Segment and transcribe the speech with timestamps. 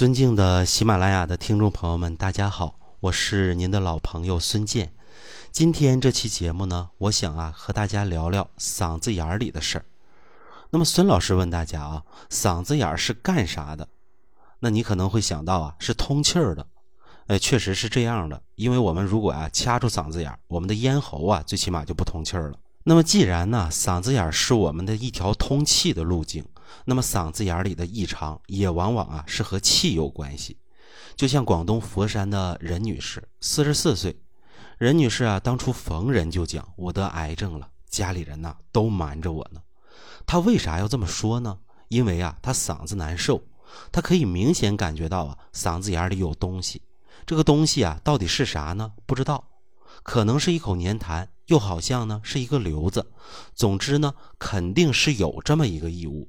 [0.00, 4.94] 尊敬的喜马拉雅的听众朋友们，大家好，我是您的老朋友孙健。
[5.52, 9.84] 今天这期节目呢，我想啊和大家聊聊嗓子眼儿里的事儿。
[10.70, 13.88] 那么孙老师问大家啊，嗓子眼儿是干啥的？
[14.60, 16.66] 那你可能会想到啊，是通气儿的。
[17.26, 22.58] 哎，确实是这样的，因为我们如果啊掐住嗓子眼儿，我们的咽喉啊最起码就不通气儿了。
[22.84, 26.42] 那么既然呢，嗓子眼儿是我们的一条通气的路径。
[26.84, 30.56] 那么嗓子眼里的异常也往往啊是和气有关系，
[31.16, 34.18] 就像广东佛山的任女士，四十四岁，
[34.78, 39.60] 任女士啊当初逢人就讲我得癌症了，家里人呐都瞒着我呢。
[40.26, 41.58] 她为啥要这么说呢？
[41.88, 43.42] 因为啊她嗓子难受，
[43.92, 46.80] 她可以明显感觉到啊嗓子眼里有东西，
[47.26, 48.92] 这个东西啊到底是啥呢？
[49.06, 49.48] 不知道，
[50.02, 53.10] 可能是一口粘痰，又好像呢是一个瘤子，
[53.54, 56.28] 总之呢肯定是有这么一个异物。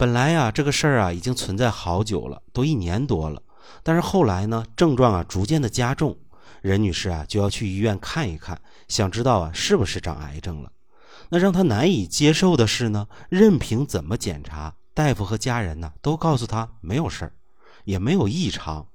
[0.00, 3.42] 本来呀，这个事儿啊已经存在好久了，都一年多了。
[3.82, 6.16] 但是后来呢，症状啊逐渐的加重，
[6.62, 8.58] 任女士啊就要去医院看一看，
[8.88, 10.72] 想知道啊是不是长癌症了。
[11.28, 17.32] 那让她难以接受的是呢，任凭怎么检查，大夫和家人呢都告诉她没有事儿，
[17.84, 18.86] 也没有异常。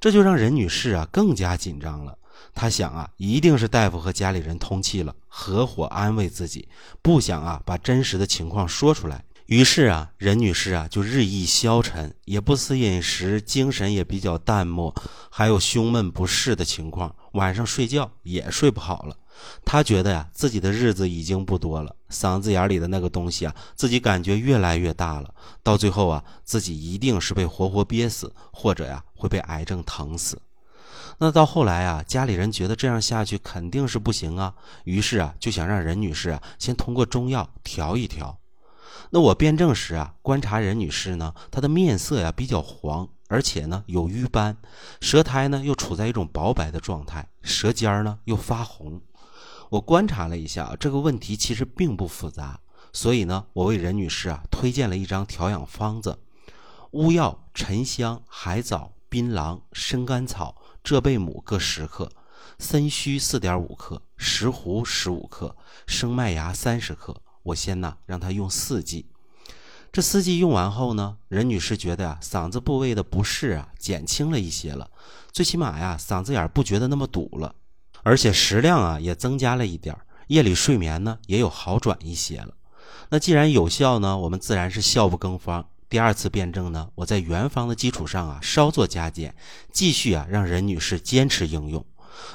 [0.00, 2.16] 这就让任女士啊更加紧张了。
[2.54, 6.66] 她想啊，一定是大夫和家里人通气了，合伙安慰自己，
[7.02, 9.22] 不想啊把真实的情况说出来。
[9.46, 14.94] 于是啊，任女士啊就日益消沉，也不思饮食，精神也比较淡漠，
[15.30, 19.16] 还有胸闷不适的情况，晚上睡觉也睡不好了。
[19.64, 30.40] 她觉得呀，自己的日子已经不多了，嗓子眼里的那个东西啊，自己感觉越来越大了，到最后啊，自己一定是被活活憋死，或者呀会被癌症疼死。
[31.18, 38.38] 那到后来啊，家里人觉得这样下去肯定是不行啊，于是啊就想让任女士啊先通过中药调一调。
[39.14, 44.56] 那我辩证时啊，观察任女士呢，她的面色呀比较黄，而且呢有瘀斑，
[45.02, 49.02] 舌苔呢又处在一种薄白的状态，舌尖呢又发红。
[49.68, 52.58] 我观察了一下，这个问题其实并不复杂，
[52.90, 56.18] 所以呢，我为任女士啊推荐了一张调养方子：
[56.92, 62.10] 乌药、沉香、海藻、槟榔、生甘草、浙贝母各十克，
[62.58, 65.54] 参须四点五克，石斛十五克，
[65.86, 67.20] 生麦芽三十克。
[67.42, 69.06] 我先呢让她用四剂，
[69.92, 74.90] 这四剂用完后呢，任女士觉得啊嗓子部位的不适啊减轻了一些了，
[75.32, 77.54] 最起码呀嗓子眼不觉得那么堵了，
[78.02, 79.96] 而且食量啊也增加了一点
[80.28, 82.54] 夜里睡眠呢也有好转一些了。
[83.10, 85.68] 那既然有效呢，我们自然是效不更方。
[85.88, 89.34] 第二次辩证呢，我在原方的基础上啊稍作加减，
[89.72, 91.84] 继续啊让任女士坚持应用。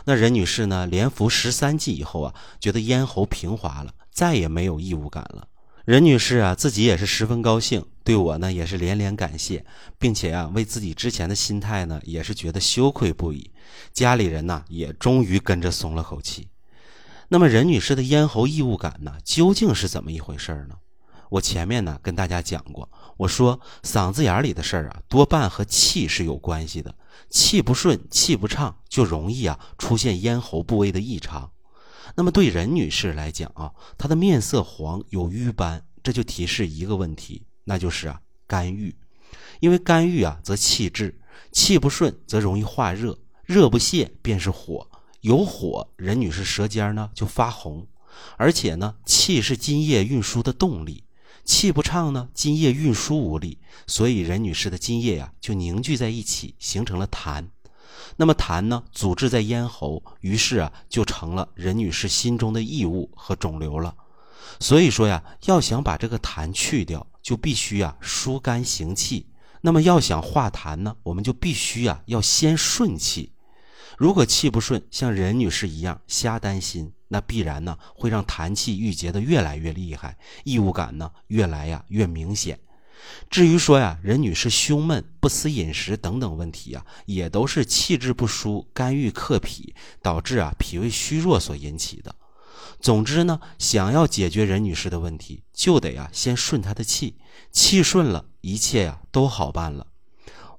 [0.05, 3.93] 那任女士呢连服十三剂以后啊，觉得咽喉平滑了。
[4.17, 5.47] 再也没有异物感了，
[5.85, 9.63] 任女士啊，自己也是十分高兴，对我呢也是连连感谢，
[9.99, 13.51] 并且啊，为自己之前的心态呢，也是觉得羞愧不已。
[13.93, 16.47] 家里人呢，也终于跟着松了口气。
[17.27, 20.73] 那么，任女士的咽喉异物感呢，究竟是怎么一回事呢？
[21.29, 26.95] 我前面呢跟大家讲过，我说嗓子眼里的事儿啊，多半和气是有关系的，
[27.29, 31.51] 气不顺、气不畅，就容易啊出现咽喉部位的异常。
[32.15, 38.95] 那么对任女士来讲啊，她的面色黄有瘀斑，这就提示一个问题，那就是啊肝郁。
[39.59, 41.19] 因为肝郁啊则气滞，
[41.51, 44.87] 气不顺则容易化热，热不泄便是火，
[45.21, 47.87] 有火任女士舌尖呢就发红，
[48.37, 51.03] 而且呢气是津液运输的动力，
[51.43, 57.47] 气不畅呢津液运输无力，所以任女士的津液呀就凝聚在一起，形成了痰。
[58.15, 63.95] 那么痰呢，阻滞在咽喉，于是啊，就成了任女士心中的异物和肿瘤了。
[64.59, 69.27] 所以说呀，要想把这个痰去掉，就必须啊疏肝行气。
[69.61, 73.31] 那么要想化痰呢，我们就必须啊要先顺气。
[73.97, 82.59] 如果气不顺，像任女士一样瞎担心，那必然呢会让痰气郁结的越来越厉害，异物感呢越来呀越明显。
[83.29, 92.15] 至于说呀，任女士胸闷、不思饮食等等问题呀，也都是气滞不舒、肝郁克脾，导致啊脾胃虚弱所引起的。
[92.79, 97.15] 总之呢，想要解决任女士的问题，就得呀先顺她的气，
[97.51, 99.87] 气顺了，一切呀都好办了。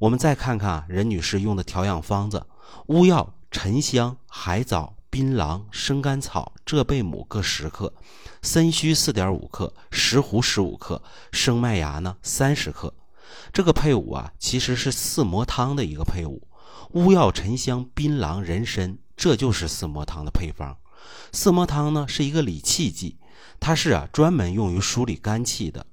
[0.01, 2.47] 我们再看看任女士用的调养方子：
[2.87, 4.98] 乌药、沉香、海藻。
[5.19, 7.93] 槟榔、生甘草、浙贝母各十克，
[8.41, 12.95] 参须四点五克，石斛十五克，生麦芽呢三十克。
[13.53, 16.47] 这个配伍啊，其实是四磨汤的一个配伍。
[16.93, 20.77] 乌药、沉香、槟榔、人参，这就是四磨汤的配方。
[21.33, 23.17] 四磨汤呢是一个理气剂，
[23.59, 25.85] 它是啊专门用于梳理肝气的。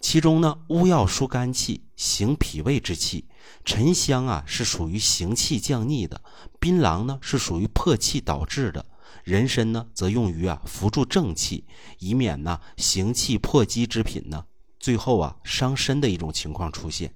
[0.00, 3.26] 其中呢，乌药疏肝气，行脾胃之气；
[3.64, 6.20] 沉香啊是属于行气降逆的，
[6.58, 8.84] 槟榔呢是属于破气导致的，
[9.24, 11.64] 人参呢则用于啊扶助正气，
[11.98, 14.44] 以免呢行气破积之品呢
[14.80, 17.14] 最后啊伤身的一种情况出现。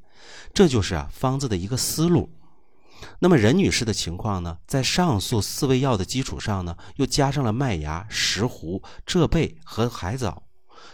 [0.55, 2.31] 这就是啊方子的一个思路。
[3.19, 10.45] 那么任女士的情况呢，在上述四味药的基础上呢，又加上了麦芽、石斛、浙贝和海藻。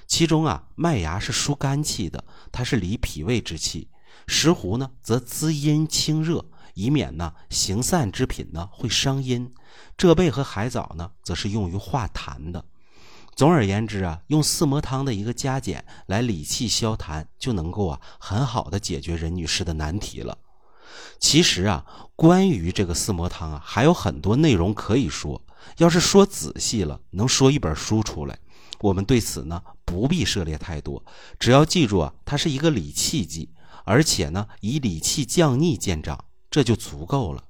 [0.09, 3.87] 其中啊，麦芽是疏肝气的，它是理脾胃之气；
[4.27, 9.53] 石斛呢，则滋阴清热，以免呢行散之品呢会伤阴；
[9.97, 12.65] 浙贝和海藻呢，则是用于化痰的。
[13.35, 20.37] 总而言之啊，用四磨汤的一个加减来理气消痰，就能够啊很好的解决任女士的难题了。
[21.19, 25.41] 其实啊，关于这个四磨汤啊，还有很多内容可以说。
[25.79, 28.39] 要是说仔细了，能说一本书出来。
[28.81, 31.03] 我们对此呢，不必涉猎太多，
[31.39, 33.49] 只要记住啊，它是一个理气剂，
[33.85, 37.45] 而且呢，以理气降逆见长，这就足够了。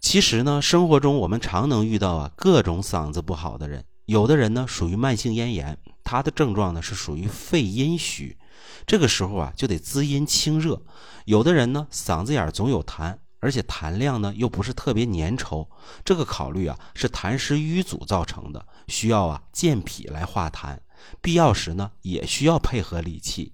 [0.00, 3.84] 其实呢，生活中我们常能遇到啊，各种嗓子不好的人。
[4.06, 8.36] 有的人呢，属于慢性咽炎，他的症状呢是属于肺阴虚。
[8.84, 10.82] 这个时候啊，就得滋阴清热。
[11.24, 15.68] 有的人呢，嗓子眼总有痰，而且痰量呢又不是特别粘稠，
[16.04, 20.76] 这个考虑啊是痰湿瘀阻造成的，需要啊健脾来化痰。
[21.20, 23.52] 必要时呢，也需要配合理气。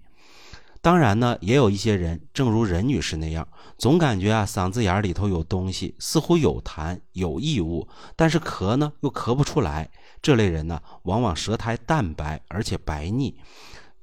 [0.89, 3.47] 当然呢，也有一些人，正如任女士那样，
[3.77, 7.87] 总感觉啊嗓子眼里头有东西，似乎有痰有异物，
[8.17, 9.91] 但是咳呢又咳不出来。
[10.23, 13.39] 这类人呢，往往舌苔淡白而且白腻。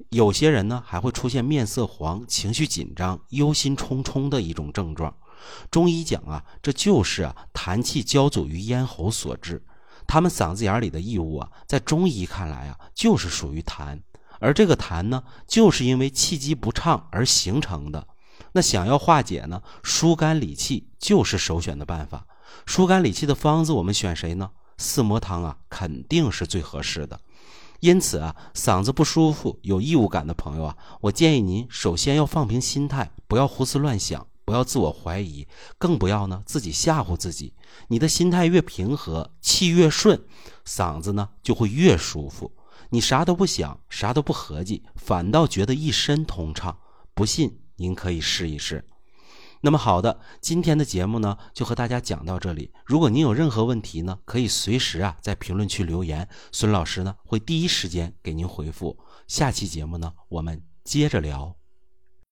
[0.09, 5.11] 有些人呢，还会出现面色黄、情绪紧张、忧心忡忡的一种症状。
[5.71, 9.59] 中医讲啊，这就是啊痰气交阻于咽喉所致。
[10.05, 13.99] 他们嗓子眼里的异物啊，在中医看来啊，就是属于痰。
[14.39, 18.07] 而这个痰呢，就是因为气机不畅而形成的。
[18.53, 22.25] 那想要化解呢，疏肝理气就是首选的办法。
[22.65, 24.51] 疏肝理气的方子，我们选谁呢？
[24.77, 27.19] 四磨汤啊，肯定是最合适的。
[27.81, 35.47] 因此啊，嗓子不舒服、有异物感的朋友啊，我建议您首先要放平心态，不要胡思乱想，不要自我怀疑，
[35.77, 37.53] 更不要呢自己吓唬自己。
[37.89, 40.21] 你的心态越平和，气越顺，
[40.65, 42.51] 嗓子呢就会越舒服。
[42.89, 46.79] 你啥都不想，啥都不合计，反倒觉得一身通畅。
[47.13, 48.87] 不信，您可以试一试。
[49.61, 52.71] 那么好的，今天的节目呢，就和大家讲到这里。
[52.85, 58.99] 如果您有任何问题呢，可以随时啊在评论区留言，孙老师呢会第一时间给您回复。
[59.27, 61.55] 下期节目呢，我们接着聊。